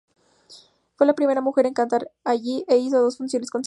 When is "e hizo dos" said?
2.67-3.17